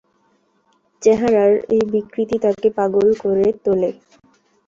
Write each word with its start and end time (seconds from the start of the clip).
চেহারার 1.01 1.53
এই 1.73 1.83
বিকৃতি 1.93 2.37
তাকে 2.45 2.67
পাগল 2.77 3.07
করে 3.23 3.45
তোলে। 3.63 3.89